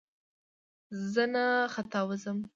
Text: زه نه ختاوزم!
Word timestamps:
زه 1.11 1.23
نه 1.33 1.45
ختاوزم! 1.73 2.37